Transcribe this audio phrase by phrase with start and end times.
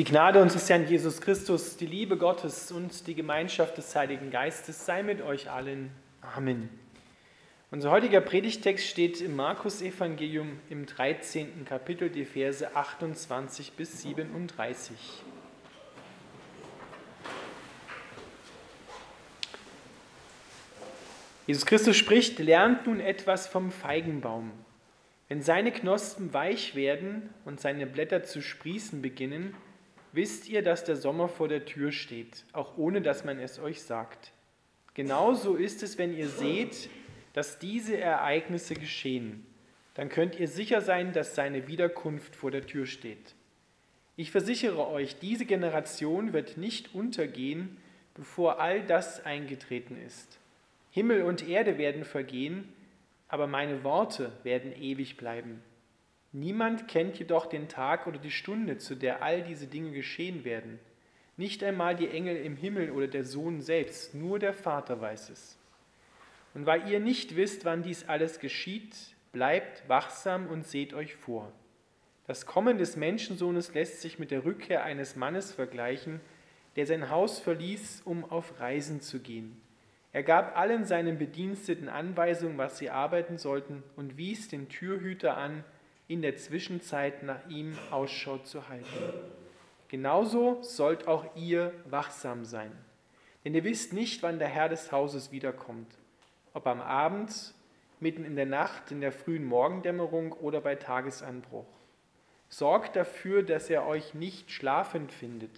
[0.00, 4.86] Die Gnade unseres Herrn Jesus Christus, die Liebe Gottes und die Gemeinschaft des Heiligen Geistes
[4.86, 5.90] sei mit euch allen.
[6.22, 6.70] Amen.
[7.70, 11.66] Unser heutiger Predigtext steht im Markus-Evangelium im 13.
[11.66, 14.96] Kapitel, die Verse 28 bis 37.
[21.46, 24.50] Jesus Christus spricht, lernt nun etwas vom Feigenbaum.
[25.28, 29.54] Wenn seine Knospen weich werden und seine Blätter zu sprießen beginnen,
[30.12, 33.82] wisst ihr, dass der Sommer vor der Tür steht, auch ohne dass man es euch
[33.82, 34.32] sagt.
[34.94, 36.90] Genauso ist es, wenn ihr seht,
[37.32, 39.46] dass diese Ereignisse geschehen.
[39.94, 43.34] Dann könnt ihr sicher sein, dass seine Wiederkunft vor der Tür steht.
[44.16, 47.78] Ich versichere euch, diese Generation wird nicht untergehen,
[48.14, 50.38] bevor all das eingetreten ist.
[50.90, 52.72] Himmel und Erde werden vergehen,
[53.28, 55.62] aber meine Worte werden ewig bleiben.
[56.32, 60.78] Niemand kennt jedoch den Tag oder die Stunde, zu der all diese Dinge geschehen werden.
[61.36, 65.58] Nicht einmal die Engel im Himmel oder der Sohn selbst, nur der Vater weiß es.
[66.54, 68.94] Und weil ihr nicht wisst, wann dies alles geschieht,
[69.32, 71.52] bleibt wachsam und seht euch vor.
[72.26, 76.20] Das Kommen des Menschensohnes lässt sich mit der Rückkehr eines Mannes vergleichen,
[76.76, 79.60] der sein Haus verließ, um auf Reisen zu gehen.
[80.12, 85.64] Er gab allen seinen Bediensteten Anweisungen, was sie arbeiten sollten, und wies den Türhüter an,
[86.10, 88.84] in der Zwischenzeit nach ihm Ausschau zu halten.
[89.86, 92.72] Genauso sollt auch ihr wachsam sein.
[93.44, 95.86] Denn ihr wisst nicht, wann der Herr des Hauses wiederkommt,
[96.52, 97.54] ob am Abend,
[98.00, 101.68] mitten in der Nacht, in der frühen Morgendämmerung oder bei Tagesanbruch.
[102.48, 105.52] Sorgt dafür, dass er euch nicht schlafend findet,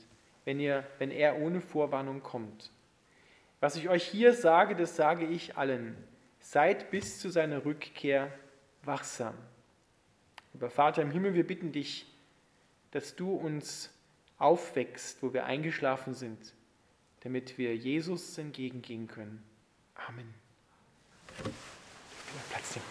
[0.44, 2.70] wenn, ihr, wenn er ohne Vorwarnung kommt.
[3.60, 5.96] Was ich euch hier sage, das sage ich allen.
[6.40, 8.30] Seid bis zu seiner Rückkehr
[8.82, 9.34] wachsam.
[10.52, 12.06] Lieber Vater im Himmel, wir bitten dich,
[12.90, 13.90] dass du uns
[14.38, 16.52] aufwächst, wo wir eingeschlafen sind,
[17.20, 19.42] damit wir Jesus entgegengehen können.
[19.94, 20.34] Amen.
[22.50, 22.86] Platz nehmen.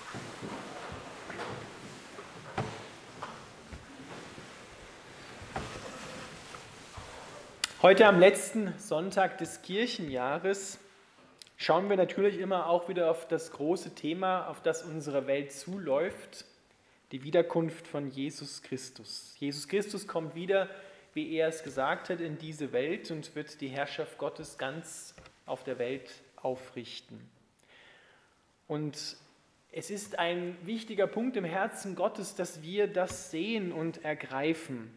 [7.82, 10.80] Heute am letzten Sonntag des Kirchenjahres
[11.58, 16.46] schauen wir natürlich immer auch wieder auf das große Thema, auf das unsere Welt zuläuft,
[17.12, 19.36] die Wiederkunft von Jesus Christus.
[19.38, 20.70] Jesus Christus kommt wieder,
[21.14, 25.14] wie er es gesagt hat, in diese Welt und wird die Herrschaft Gottes ganz
[25.46, 27.20] auf der Welt aufrichten.
[28.68, 29.18] Und
[29.74, 34.94] es ist ein wichtiger Punkt im Herzen Gottes, dass wir das sehen und ergreifen,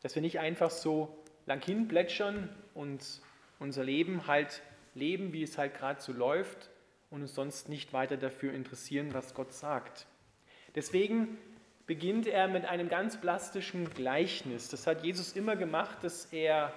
[0.00, 1.16] dass wir nicht einfach so
[1.46, 3.20] lang hinplätschern und
[3.58, 4.62] unser Leben halt
[4.94, 6.70] leben, wie es halt gerade so läuft
[7.10, 10.06] und uns sonst nicht weiter dafür interessieren, was Gott sagt.
[10.74, 11.38] Deswegen
[11.88, 14.68] beginnt er mit einem ganz plastischen Gleichnis.
[14.68, 16.72] Das hat Jesus immer gemacht, dass er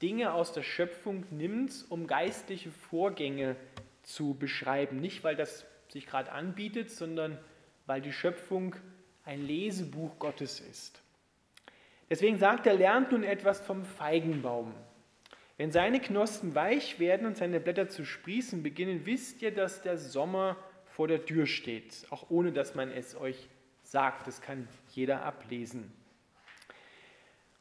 [0.00, 3.56] Dinge aus der Schöpfung nimmt, um geistliche Vorgänge
[4.02, 4.98] zu beschreiben.
[4.98, 7.38] Nicht, weil das sich gerade anbietet, sondern
[7.84, 8.74] weil die Schöpfung
[9.26, 11.02] ein Lesebuch Gottes ist.
[12.08, 14.72] Deswegen sagt er, lernt nun etwas vom Feigenbaum.
[15.58, 19.98] Wenn seine Knospen weich werden und seine Blätter zu sprießen beginnen, wisst ihr, dass der
[19.98, 20.56] Sommer
[20.86, 23.48] vor der Tür steht, auch ohne dass man es euch
[23.90, 24.26] sagt.
[24.26, 25.92] Das kann jeder ablesen.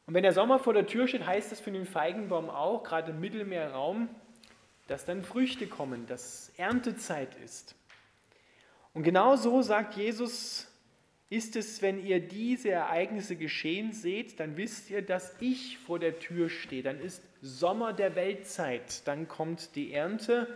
[0.06, 3.12] Und wenn der Sommer vor der Tür steht, heißt das für den Feigenbaum auch, gerade
[3.12, 4.10] im Mittelmeerraum,
[4.88, 7.76] dass dann Früchte kommen, dass Erntezeit ist.
[8.94, 10.72] Und genau so sagt Jesus,
[11.30, 16.20] ist es, wenn ihr diese Ereignisse geschehen seht, dann wisst ihr, dass ich vor der
[16.20, 16.84] Tür stehe.
[16.84, 19.08] Dann ist Sommer der Weltzeit.
[19.08, 20.56] Dann kommt die Ernte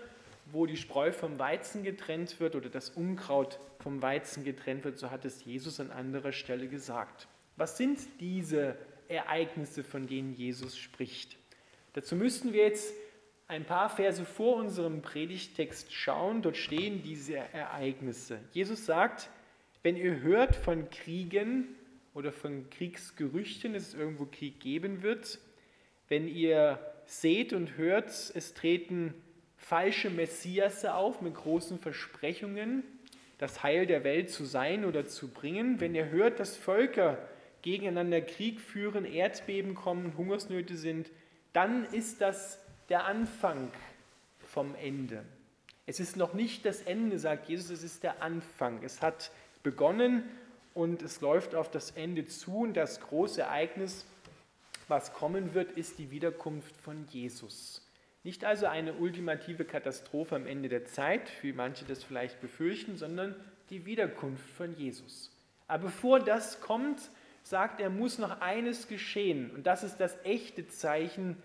[0.51, 5.11] wo die Spreu vom Weizen getrennt wird oder das Unkraut vom Weizen getrennt wird, so
[5.11, 7.27] hat es Jesus an anderer Stelle gesagt.
[7.55, 8.77] Was sind diese
[9.07, 11.37] Ereignisse, von denen Jesus spricht?
[11.93, 12.93] Dazu müssten wir jetzt
[13.47, 16.41] ein paar Verse vor unserem Predigtext schauen.
[16.41, 18.39] Dort stehen diese Ereignisse.
[18.51, 19.29] Jesus sagt,
[19.81, 21.75] wenn ihr hört von Kriegen
[22.13, 25.39] oder von Kriegsgerüchten, dass es irgendwo Krieg geben wird,
[26.09, 29.13] wenn ihr seht und hört, es treten
[29.69, 32.81] falsche Messias auf mit großen Versprechungen,
[33.37, 35.79] das Heil der Welt zu sein oder zu bringen.
[35.79, 37.19] Wenn ihr hört, dass Völker
[37.61, 41.11] gegeneinander Krieg führen, Erdbeben kommen, Hungersnöte sind,
[41.53, 43.71] dann ist das der Anfang
[44.39, 45.23] vom Ende.
[45.85, 48.81] Es ist noch nicht das Ende, sagt Jesus, es ist der Anfang.
[48.83, 49.29] Es hat
[49.61, 50.23] begonnen
[50.73, 54.07] und es läuft auf das Ende zu und das große Ereignis,
[54.87, 57.85] was kommen wird, ist die Wiederkunft von Jesus.
[58.23, 63.35] Nicht also eine ultimative Katastrophe am Ende der Zeit, wie manche das vielleicht befürchten, sondern
[63.69, 65.31] die Wiederkunft von Jesus.
[65.67, 66.99] Aber bevor das kommt,
[67.43, 69.51] sagt er, muss noch eines geschehen.
[69.51, 71.37] Und das ist das echte Zeichen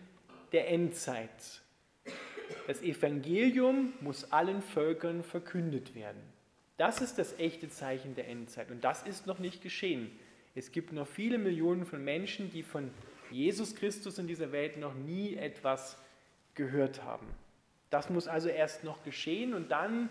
[0.53, 1.63] der Endzeit.
[2.67, 6.23] Das Evangelium muss allen Völkern verkündet werden.
[6.77, 8.71] Das ist das echte Zeichen der Endzeit.
[8.71, 10.11] Und das ist noch nicht geschehen.
[10.55, 12.91] Es gibt noch viele Millionen von Menschen, die von
[13.31, 15.99] Jesus Christus in dieser Welt noch nie etwas
[16.55, 17.27] gehört haben.
[17.91, 20.09] Das muss also erst noch geschehen und dann,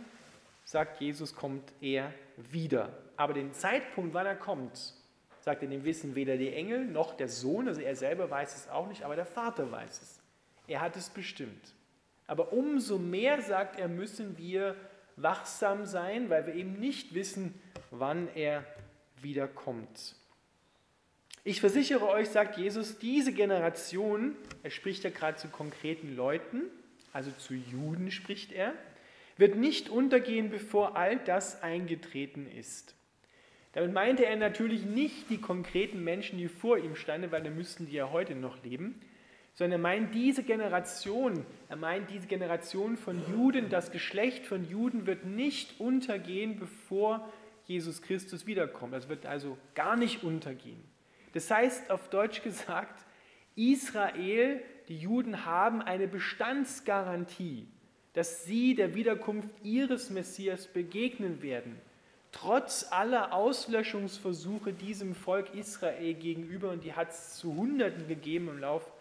[0.64, 2.90] sagt Jesus, kommt er wieder.
[3.18, 4.94] Aber den Zeitpunkt, wann er kommt,
[5.42, 8.70] sagt er, den wissen weder die Engel noch der Sohn, also er selber weiß es
[8.70, 10.22] auch nicht, aber der Vater weiß es.
[10.68, 11.74] Er hat es bestimmt.
[12.26, 14.76] Aber umso mehr, sagt er, müssen wir
[15.18, 17.60] wachsam sein, weil wir eben nicht wissen,
[17.92, 18.66] wann er
[19.22, 20.16] wiederkommt.
[21.46, 26.62] Ich versichere euch, sagt Jesus, diese Generation, er spricht ja gerade zu konkreten Leuten,
[27.12, 28.74] also zu Juden spricht er,
[29.36, 32.96] wird nicht untergehen, bevor all das eingetreten ist.
[33.74, 37.88] Damit meinte er natürlich nicht die konkreten Menschen, die vor ihm standen, weil dann müssten
[37.88, 39.02] die ja heute noch leben,
[39.54, 45.08] sondern er meint diese Generation, er meint diese Generation von Juden, das Geschlecht von Juden
[45.08, 47.30] wird nicht untergehen, bevor
[47.66, 48.94] Jesus Christus wiederkommt.
[48.94, 50.94] Das wird also gar nicht untergehen.
[51.34, 53.06] Das heißt auf Deutsch gesagt,
[53.56, 57.68] Israel, die Juden haben eine Bestandsgarantie,
[58.14, 61.80] dass sie der Wiederkunft ihres Messias begegnen werden
[62.34, 68.60] trotz aller Auslöschungsversuche diesem Volk Israel gegenüber, und die hat es zu Hunderten gegeben im
[68.60, 68.92] Lauf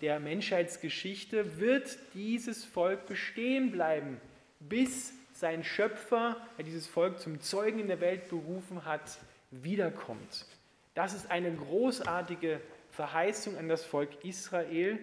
[0.00, 4.20] der Menschheitsgeschichte, wird dieses Volk bestehen bleiben,
[4.58, 9.18] bis sein Schöpfer, der dieses Volk zum Zeugen in der Welt berufen hat,
[9.50, 10.46] wiederkommt.
[10.94, 12.60] Das ist eine großartige
[12.90, 14.98] Verheißung an das Volk Israel.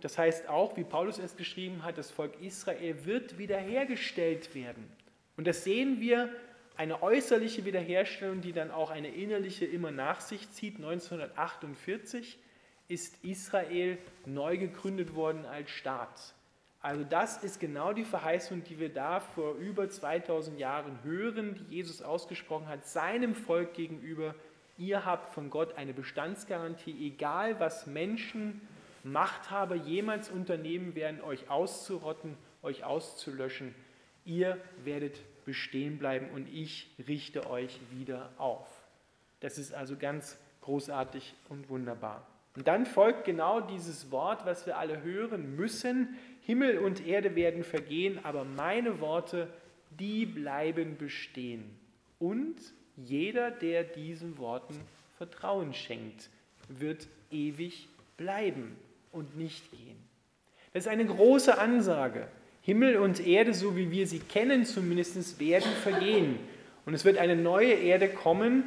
[0.00, 4.90] Das heißt auch, wie Paulus es geschrieben hat, das Volk Israel wird wiederhergestellt werden.
[5.36, 6.28] Und das sehen wir
[6.76, 10.76] eine äußerliche Wiederherstellung, die dann auch eine innerliche immer nach sich zieht.
[10.76, 12.38] 1948
[12.88, 16.34] ist Israel neu gegründet worden als Staat.
[16.80, 21.76] Also das ist genau die Verheißung, die wir da vor über 2000 Jahren hören, die
[21.76, 24.34] Jesus ausgesprochen hat, seinem Volk gegenüber.
[24.82, 28.60] Ihr habt von Gott eine Bestandsgarantie, egal was Menschen,
[29.04, 33.76] Machthaber jemals unternehmen werden, euch auszurotten, euch auszulöschen.
[34.24, 38.66] Ihr werdet bestehen bleiben und ich richte euch wieder auf.
[39.38, 42.26] Das ist also ganz großartig und wunderbar.
[42.56, 46.18] Und dann folgt genau dieses Wort, was wir alle hören müssen.
[46.40, 49.46] Himmel und Erde werden vergehen, aber meine Worte,
[49.90, 51.78] die bleiben bestehen.
[52.18, 52.56] Und
[53.06, 54.74] jeder, der diesen Worten
[55.18, 56.28] Vertrauen schenkt,
[56.68, 58.76] wird ewig bleiben
[59.12, 59.96] und nicht gehen.
[60.72, 62.28] Das ist eine große Ansage.
[62.62, 66.38] Himmel und Erde, so wie wir sie kennen zumindest, werden vergehen.
[66.86, 68.64] Und es wird eine neue Erde kommen,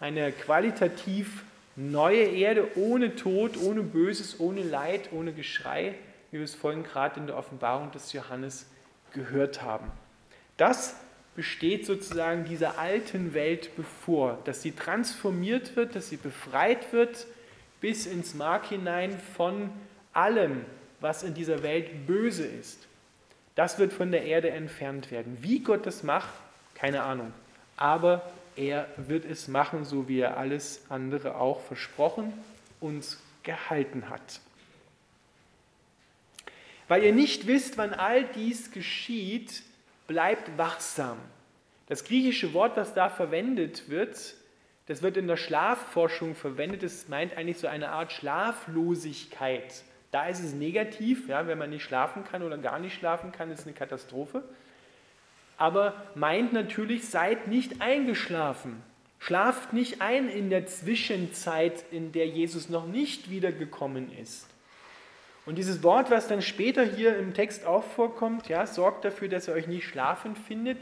[0.00, 1.44] eine qualitativ
[1.76, 5.94] neue Erde ohne Tod, ohne Böses, ohne Leid, ohne Geschrei,
[6.30, 8.66] wie wir es vorhin gerade in der Offenbarung des Johannes
[9.12, 9.90] gehört haben.
[10.56, 10.96] Das
[11.36, 17.26] besteht sozusagen dieser alten Welt bevor, dass sie transformiert wird, dass sie befreit wird
[17.80, 19.70] bis ins Mark hinein von
[20.12, 20.64] allem,
[21.00, 22.86] was in dieser Welt böse ist.
[23.56, 25.36] Das wird von der Erde entfernt werden.
[25.40, 26.32] Wie Gott das macht,
[26.74, 27.32] keine Ahnung.
[27.76, 28.22] Aber
[28.56, 32.32] er wird es machen, so wie er alles andere auch versprochen
[32.80, 34.40] und gehalten hat.
[36.88, 39.62] Weil ihr nicht wisst, wann all dies geschieht,
[40.06, 41.18] bleibt wachsam.
[41.86, 44.36] Das griechische Wort, das da verwendet wird,
[44.86, 46.82] das wird in der Schlafforschung verwendet.
[46.82, 49.82] Das meint eigentlich so eine Art Schlaflosigkeit.
[50.10, 53.50] Da ist es negativ, ja, wenn man nicht schlafen kann oder gar nicht schlafen kann,
[53.50, 54.44] ist eine Katastrophe.
[55.56, 58.82] Aber meint natürlich, seid nicht eingeschlafen.
[59.18, 64.46] Schlaft nicht ein in der Zwischenzeit, in der Jesus noch nicht wiedergekommen ist.
[65.46, 69.48] Und dieses Wort, was dann später hier im Text auch vorkommt, ja, sorgt dafür, dass
[69.48, 70.78] ihr euch nicht schlafen findet.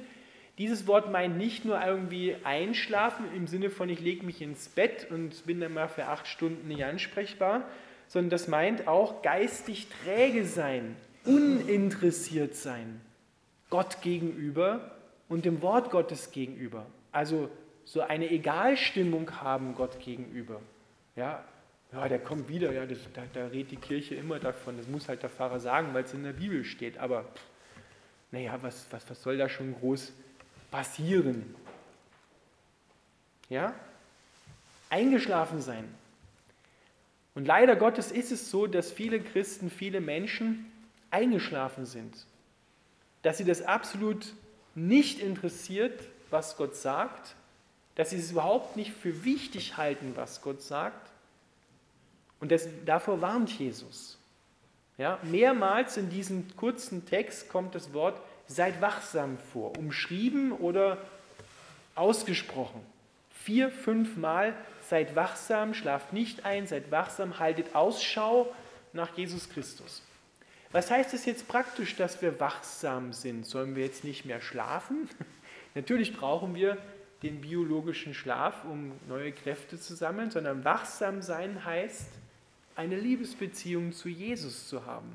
[0.59, 5.09] Dieses Wort meint nicht nur irgendwie einschlafen im Sinne von, ich lege mich ins Bett
[5.11, 7.63] und bin dann mal für acht Stunden nicht ansprechbar,
[8.07, 13.01] sondern das meint auch geistig träge sein, uninteressiert sein,
[13.71, 14.93] Gott gegenüber
[15.29, 16.87] und dem Wort Gottes gegenüber.
[17.11, 17.49] Also
[17.85, 20.61] so eine Egalstimmung haben Gott gegenüber.
[21.17, 21.43] Ja,
[21.93, 25.09] ja der kommt wieder, ja, das, da, da redet die Kirche immer davon, das muss
[25.09, 26.99] halt der Pfarrer sagen, weil es in der Bibel steht.
[26.99, 27.25] Aber
[28.31, 30.13] naja, was, was, was soll da schon groß
[30.71, 31.55] passieren?
[33.49, 33.75] Ja?
[34.89, 35.87] Eingeschlafen sein,
[37.35, 40.71] und leider Gottes ist es so, dass viele Christen, viele Menschen
[41.11, 42.27] eingeschlafen sind.
[43.23, 44.35] Dass sie das absolut
[44.75, 47.35] nicht interessiert, was Gott sagt,
[47.95, 51.11] dass sie es überhaupt nicht für wichtig halten, was Gott sagt.
[52.43, 54.19] Und das, davor warnt Jesus.
[54.99, 60.99] Ja, mehrmals in diesem kurzen Text kommt das Wort seid wachsam vor, umschrieben oder
[61.95, 62.81] ausgesprochen.
[63.31, 68.53] Vier, fünf Mal seid wachsam, schlaft nicht ein, seid wachsam, haltet Ausschau
[68.93, 70.03] nach Jesus Christus.
[70.73, 73.47] Was heißt es jetzt praktisch, dass wir wachsam sind?
[73.47, 75.09] Sollen wir jetzt nicht mehr schlafen?
[75.77, 76.77] Natürlich brauchen wir
[77.23, 82.09] den biologischen Schlaf, um neue Kräfte zu sammeln, sondern wachsam sein heißt,
[82.77, 85.15] eine Liebesbeziehung zu Jesus zu haben.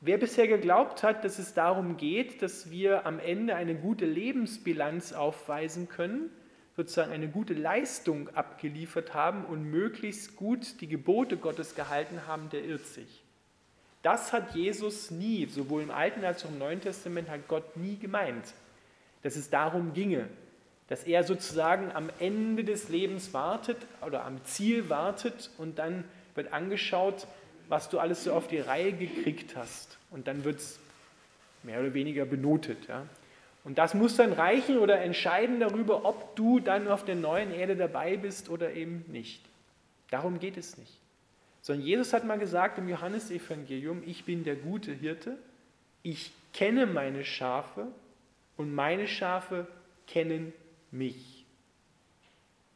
[0.00, 5.12] Wer bisher geglaubt hat, dass es darum geht, dass wir am Ende eine gute Lebensbilanz
[5.12, 6.30] aufweisen können,
[6.76, 12.64] sozusagen eine gute Leistung abgeliefert haben und möglichst gut die Gebote Gottes gehalten haben, der
[12.64, 13.22] irrt sich.
[14.02, 17.96] Das hat Jesus nie, sowohl im Alten als auch im Neuen Testament, hat Gott nie
[17.96, 18.54] gemeint,
[19.22, 20.26] dass es darum ginge,
[20.88, 26.52] dass er sozusagen am Ende des Lebens wartet oder am Ziel wartet und dann wird
[26.52, 27.26] angeschaut,
[27.68, 29.98] was du alles so auf die Reihe gekriegt hast.
[30.10, 30.78] Und dann wird es
[31.62, 32.88] mehr oder weniger benotet.
[32.88, 33.06] Ja.
[33.64, 37.76] Und das muss dann reichen oder entscheiden darüber, ob du dann auf der neuen Erde
[37.76, 39.40] dabei bist oder eben nicht.
[40.10, 40.98] Darum geht es nicht.
[41.62, 45.38] Sondern Jesus hat mal gesagt im Johannesevangelium, ich bin der gute Hirte,
[46.02, 47.86] ich kenne meine Schafe
[48.56, 49.68] und meine Schafe
[50.08, 50.52] kennen
[50.90, 51.41] mich.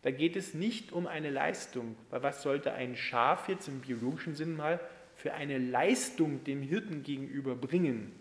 [0.02, 4.34] Da geht es nicht um eine Leistung, weil was sollte ein Schaf jetzt im biologischen
[4.34, 4.80] Sinn mal
[5.16, 8.12] für eine Leistung dem Hirten gegenüber bringen?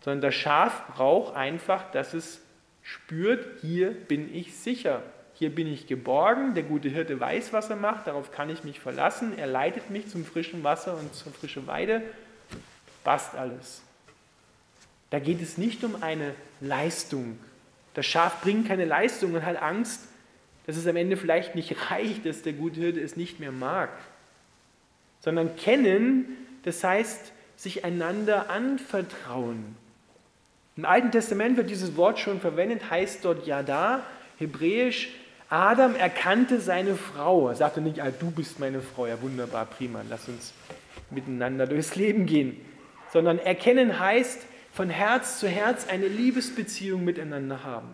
[0.00, 2.40] Sondern das Schaf braucht einfach, dass es
[2.82, 5.02] spürt, hier bin ich sicher,
[5.34, 8.80] hier bin ich geborgen, der gute Hirte weiß, was er macht, darauf kann ich mich
[8.80, 12.02] verlassen, er leitet mich zum frischen Wasser und zur frischen Weide,
[13.04, 13.82] passt alles.
[15.10, 17.38] Da geht es nicht um eine Leistung,
[17.94, 20.00] das Schaf bringt keine Leistung und hat Angst,
[20.66, 23.90] dass es am Ende vielleicht nicht reicht, dass der gute Hirte es nicht mehr mag.
[25.20, 29.76] Sondern kennen, das heißt, sich einander anvertrauen.
[30.76, 34.02] Im Alten Testament wird dieses Wort schon verwendet, heißt dort Yada,
[34.38, 35.10] hebräisch,
[35.50, 37.48] Adam erkannte seine Frau.
[37.48, 40.54] Er sagte nicht, ah, du bist meine Frau, ja wunderbar, prima, lass uns
[41.10, 42.56] miteinander durchs Leben gehen.
[43.12, 44.40] Sondern erkennen heißt,
[44.72, 47.88] von Herz zu Herz eine Liebesbeziehung miteinander haben.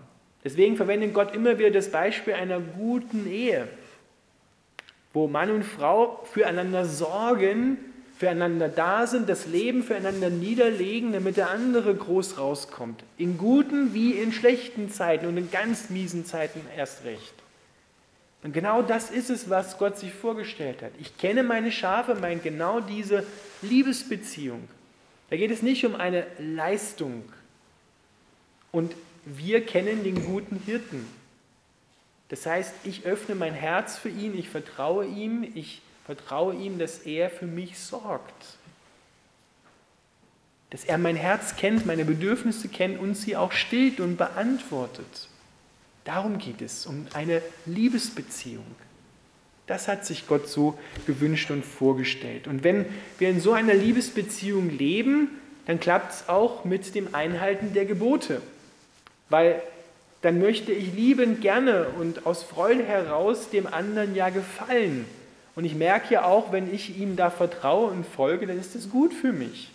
[0.45, 3.69] Deswegen verwendet Gott immer wieder das Beispiel einer guten Ehe,
[5.13, 7.79] wo Mann und Frau füreinander sorgen,
[8.19, 13.03] füreinander da sind, das Leben füreinander niederlegen, damit der andere groß rauskommt.
[13.17, 17.35] In guten wie in schlechten Zeiten und in ganz miesen Zeiten erst recht.
[18.45, 20.93] Und genau das ist es, was Gott sich vorgestellt hat.
[21.01, 23.25] Ich kenne meine Schafe, meint genau diese
[23.63, 24.69] Liebesbeziehung.
[25.31, 27.25] Da geht es nicht um eine Leistung.
[28.73, 28.95] Und
[29.25, 31.07] wir kennen den guten Hirten.
[32.29, 37.01] Das heißt, ich öffne mein Herz für ihn, ich vertraue ihm, ich vertraue ihm, dass
[37.01, 38.59] er für mich sorgt.
[40.71, 45.29] Dass er mein Herz kennt, meine Bedürfnisse kennt und sie auch stillt und beantwortet.
[46.05, 48.65] Darum geht es, um eine Liebesbeziehung.
[49.69, 52.49] Das hat sich Gott so gewünscht und vorgestellt.
[52.49, 52.87] Und wenn
[53.19, 55.29] wir in so einer Liebesbeziehung leben,
[55.67, 58.41] dann klappt es auch mit dem Einhalten der Gebote.
[59.29, 59.63] Weil
[60.23, 65.05] dann möchte ich liebend gerne und aus Freude heraus dem anderen ja gefallen.
[65.55, 68.89] Und ich merke ja auch, wenn ich ihm da vertraue und folge, dann ist das
[68.89, 69.71] gut für mich.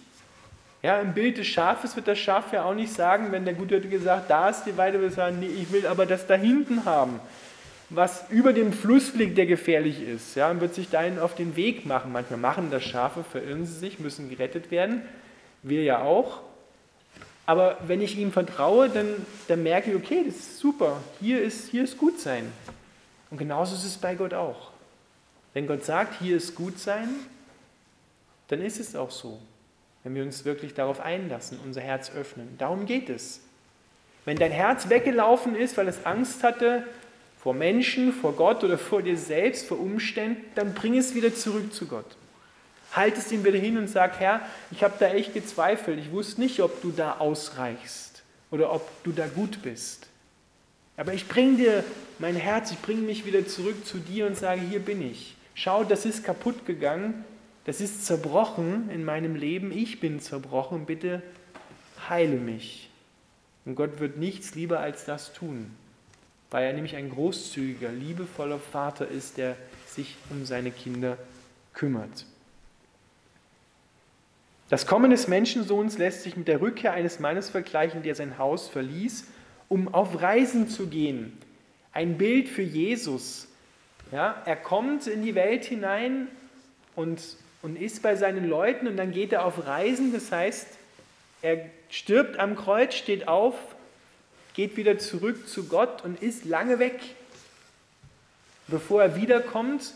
[0.82, 3.80] Ja, im Bild des Schafes wird das Schaf ja auch nicht sagen, wenn der Gute
[3.80, 7.20] gesagt, da ist die Weide, wird sagen, nee, ich will aber das da hinten haben
[7.90, 11.56] was über dem Fluss liegt, der gefährlich ist, ja, und wird sich dahin auf den
[11.56, 12.12] Weg machen.
[12.12, 15.02] Manchmal machen das Schafe, verirren sie sich, müssen gerettet werden.
[15.62, 16.42] Wir ja auch.
[17.46, 19.08] Aber wenn ich ihm vertraue, dann,
[19.48, 22.52] dann merke ich, okay, das ist super, hier ist, hier ist gut sein.
[23.30, 24.72] Und genauso ist es bei Gott auch.
[25.54, 27.10] Wenn Gott sagt, hier ist gut sein,
[28.48, 29.40] dann ist es auch so.
[30.04, 32.56] Wenn wir uns wirklich darauf einlassen, unser Herz öffnen.
[32.58, 33.42] Darum geht es.
[34.26, 36.84] Wenn dein Herz weggelaufen ist, weil es Angst hatte,
[37.44, 41.74] vor Menschen, vor Gott oder vor dir selbst, vor Umständen, dann bring es wieder zurück
[41.74, 42.06] zu Gott.
[42.94, 44.40] Halt es ihm wieder hin und sag, Herr,
[44.72, 46.00] ich habe da echt gezweifelt.
[46.00, 50.08] Ich wusste nicht, ob du da ausreichst oder ob du da gut bist.
[50.96, 51.84] Aber ich bringe dir
[52.18, 55.36] mein Herz, ich bringe mich wieder zurück zu dir und sage, hier bin ich.
[55.54, 57.26] Schau, das ist kaputt gegangen,
[57.66, 61.22] das ist zerbrochen in meinem Leben, ich bin zerbrochen, bitte
[62.08, 62.90] heile mich.
[63.66, 65.76] Und Gott wird nichts lieber als das tun
[66.54, 69.58] weil er nämlich ein großzügiger, liebevoller Vater ist, der
[69.88, 71.18] sich um seine Kinder
[71.74, 72.28] kümmert.
[74.70, 78.70] Das Kommen des Menschensohns lässt sich mit der Rückkehr eines Mannes vergleichen, der sein Haus
[78.70, 79.26] verließ,
[79.68, 81.36] um auf Reisen zu gehen.
[81.92, 83.48] Ein Bild für Jesus.
[84.12, 86.28] Ja, er kommt in die Welt hinein
[86.96, 87.20] und,
[87.64, 90.14] und ist bei seinen Leuten und dann geht er auf Reisen.
[90.14, 90.68] Das heißt,
[91.42, 93.56] er stirbt am Kreuz, steht auf,
[94.54, 97.00] geht wieder zurück zu Gott und ist lange weg.
[98.68, 99.94] Bevor er wiederkommt,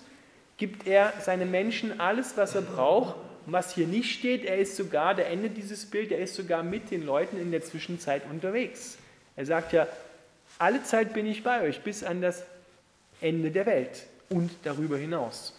[0.57, 3.15] gibt er seinen Menschen alles, was er braucht.
[3.45, 6.63] Und was hier nicht steht, er ist sogar, der endet dieses Bild, er ist sogar
[6.63, 8.97] mit den Leuten in der Zwischenzeit unterwegs.
[9.37, 9.87] Er sagt ja,
[10.59, 12.43] alle Zeit bin ich bei euch bis an das
[13.21, 15.55] Ende der Welt und darüber hinaus.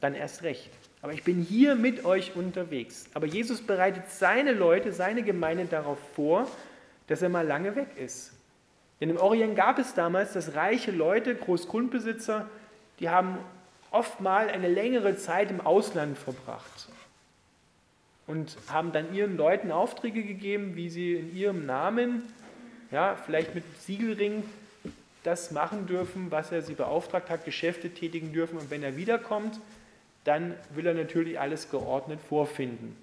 [0.00, 0.70] Dann erst recht.
[1.00, 3.06] Aber ich bin hier mit euch unterwegs.
[3.14, 6.48] Aber Jesus bereitet seine Leute, seine Gemeinde darauf vor,
[7.08, 8.32] dass er mal lange weg ist.
[9.02, 12.48] Denn im Orient gab es damals, dass reiche Leute, Großgrundbesitzer,
[13.00, 13.36] die haben
[13.90, 16.88] oft mal eine längere Zeit im Ausland verbracht
[18.28, 22.22] und haben dann ihren Leuten Aufträge gegeben, wie sie in ihrem Namen,
[22.92, 24.44] ja, vielleicht mit Siegelring,
[25.24, 28.56] das machen dürfen, was er sie beauftragt hat, Geschäfte tätigen dürfen.
[28.56, 29.58] Und wenn er wiederkommt,
[30.22, 32.96] dann will er natürlich alles geordnet vorfinden.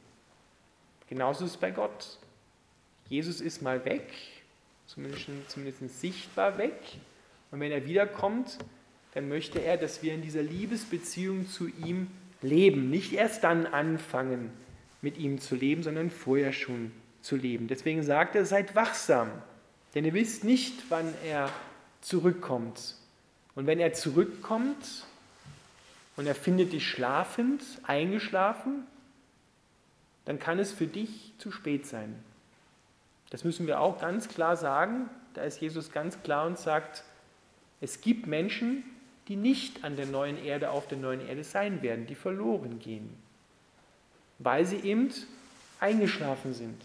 [1.09, 2.19] Genauso ist es bei Gott.
[3.09, 4.07] Jesus ist mal weg,
[4.89, 6.79] zumindest, zumindest sichtbar weg.
[7.51, 8.57] Und wenn er wiederkommt,
[9.13, 12.07] dann möchte er, dass wir in dieser Liebesbeziehung zu ihm
[12.41, 12.89] leben.
[12.89, 14.51] Nicht erst dann anfangen,
[15.01, 16.91] mit ihm zu leben, sondern vorher schon
[17.21, 17.67] zu leben.
[17.67, 19.29] Deswegen sagt er, seid wachsam,
[19.93, 21.49] denn ihr wisst nicht, wann er
[22.01, 22.95] zurückkommt.
[23.55, 25.05] Und wenn er zurückkommt
[26.15, 28.85] und er findet dich schlafend, eingeschlafen,
[30.25, 32.15] dann kann es für dich zu spät sein.
[33.29, 35.09] Das müssen wir auch ganz klar sagen.
[35.33, 37.03] Da ist Jesus ganz klar und sagt,
[37.81, 38.83] es gibt Menschen,
[39.27, 43.15] die nicht an der neuen Erde, auf der neuen Erde sein werden, die verloren gehen,
[44.39, 45.13] weil sie eben
[45.79, 46.81] eingeschlafen sind,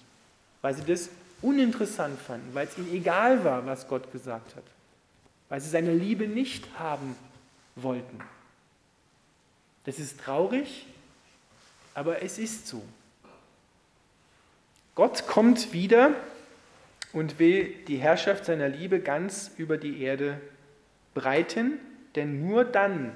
[0.61, 1.09] weil sie das
[1.41, 4.63] uninteressant fanden, weil es ihnen egal war, was Gott gesagt hat,
[5.49, 7.17] weil sie seine Liebe nicht haben
[7.77, 8.21] wollten.
[9.85, 10.87] Das ist traurig,
[11.95, 12.83] aber es ist so.
[14.95, 16.15] Gott kommt wieder
[17.15, 20.41] und will die Herrschaft seiner Liebe ganz über die Erde
[21.15, 21.79] breiten,
[22.17, 23.13] denn nur dann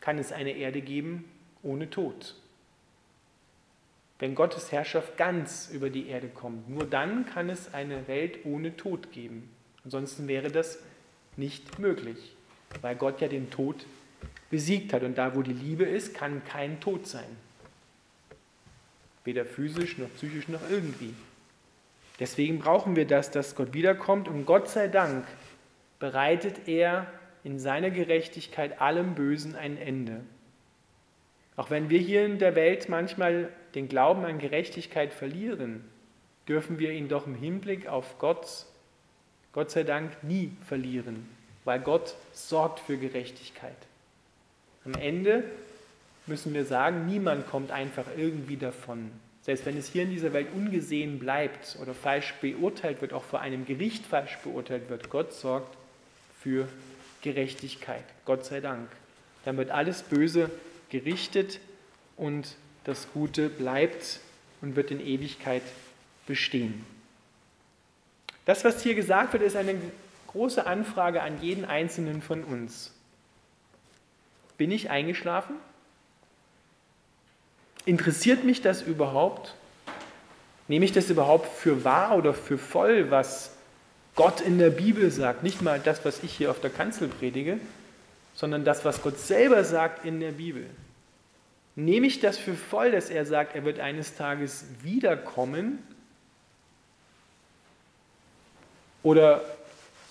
[0.00, 1.24] kann es eine Erde geben
[1.62, 2.36] ohne Tod.
[4.18, 8.76] Wenn Gottes Herrschaft ganz über die Erde kommt, nur dann kann es eine Welt ohne
[8.76, 9.48] Tod geben.
[9.82, 10.78] Ansonsten wäre das
[11.36, 12.36] nicht möglich,
[12.82, 13.86] weil Gott ja den Tod
[14.50, 15.02] besiegt hat.
[15.02, 17.36] Und da, wo die Liebe ist, kann kein Tod sein.
[19.24, 21.14] Weder physisch noch psychisch noch irgendwie.
[22.20, 25.26] Deswegen brauchen wir das, dass Gott wiederkommt und Gott sei Dank
[25.98, 27.06] bereitet er
[27.42, 30.20] in seiner Gerechtigkeit allem Bösen ein Ende.
[31.56, 35.84] Auch wenn wir hier in der Welt manchmal den Glauben an Gerechtigkeit verlieren,
[36.48, 38.66] dürfen wir ihn doch im Hinblick auf Gott,
[39.52, 41.28] Gott sei Dank, nie verlieren,
[41.64, 43.76] weil Gott sorgt für Gerechtigkeit.
[44.84, 45.44] Am Ende
[46.26, 49.10] müssen wir sagen, niemand kommt einfach irgendwie davon.
[49.44, 53.40] Selbst wenn es hier in dieser Welt ungesehen bleibt oder falsch beurteilt wird, auch vor
[53.40, 55.76] einem Gericht falsch beurteilt wird, Gott sorgt
[56.40, 56.66] für
[57.20, 58.04] Gerechtigkeit.
[58.24, 58.88] Gott sei Dank.
[59.44, 60.50] Dann wird alles Böse
[60.88, 61.60] gerichtet
[62.16, 64.20] und das Gute bleibt
[64.62, 65.62] und wird in Ewigkeit
[66.26, 66.86] bestehen.
[68.46, 69.74] Das, was hier gesagt wird, ist eine
[70.28, 72.92] große Anfrage an jeden Einzelnen von uns.
[74.56, 75.56] Bin ich eingeschlafen?
[77.86, 79.54] Interessiert mich das überhaupt?
[80.68, 83.52] Nehme ich das überhaupt für wahr oder für voll, was
[84.14, 87.58] Gott in der Bibel sagt, nicht mal das, was ich hier auf der Kanzel predige,
[88.34, 90.66] sondern das, was Gott selber sagt in der Bibel.
[91.76, 95.80] Nehme ich das für voll, dass er sagt, er wird eines Tages wiederkommen?
[99.02, 99.42] Oder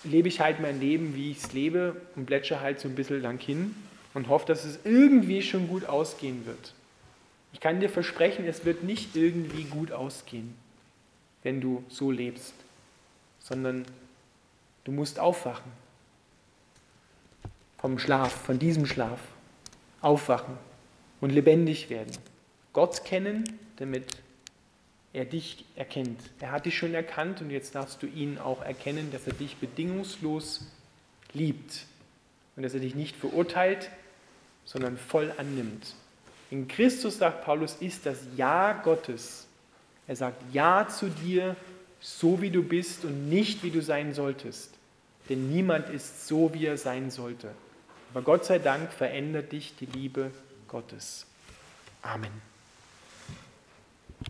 [0.03, 3.21] lebe ich halt mein Leben, wie ich es lebe und plätsche halt so ein bisschen
[3.21, 3.73] lang hin
[4.13, 6.73] und hoffe, dass es irgendwie schon gut ausgehen wird?
[7.53, 10.55] Ich kann dir versprechen, es wird nicht irgendwie gut ausgehen,
[11.43, 12.53] wenn du so lebst
[13.43, 13.85] sondern
[14.85, 15.71] du musst aufwachen.
[17.77, 19.19] Vom Schlaf, von diesem Schlaf.
[20.01, 20.57] Aufwachen
[21.21, 22.11] und lebendig werden.
[22.73, 23.43] Gott kennen,
[23.77, 24.17] damit
[25.13, 26.19] er dich erkennt.
[26.39, 29.57] Er hat dich schon erkannt und jetzt darfst du ihn auch erkennen, dass er dich
[29.57, 30.65] bedingungslos
[31.33, 31.85] liebt
[32.55, 33.89] und dass er dich nicht verurteilt,
[34.65, 35.95] sondern voll annimmt.
[36.53, 39.47] In Christus, sagt Paulus, ist das Ja Gottes.
[40.05, 41.55] Er sagt Ja zu dir
[41.99, 44.69] so wie du bist und nicht wie du sein solltest.
[45.29, 47.49] Denn niemand ist so, wie er sein sollte.
[48.11, 50.29] Aber Gott sei Dank verändert dich die Liebe
[50.67, 51.25] Gottes.
[52.03, 52.52] Amen.